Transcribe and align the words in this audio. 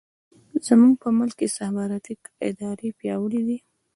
زموږ 0.67 0.93
په 1.01 1.09
ملک 1.17 1.35
کې 1.39 1.45
استخباراتي 1.49 2.13
ادارې 2.49 2.89
پیاوړې 2.99 3.41
دي. 3.47 3.57